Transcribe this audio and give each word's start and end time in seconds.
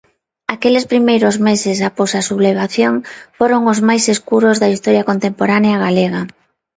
Aqueles 0.55 0.85
primeiros 0.91 1.35
meses 1.47 1.77
após 1.89 2.11
a 2.13 2.25
sublevación 2.29 2.93
foron 3.37 3.61
os 3.73 3.79
máis 3.87 4.03
escuros 4.15 4.55
da 4.61 4.71
historia 4.73 5.07
contemporánea 5.09 5.75
galega. 5.85 6.21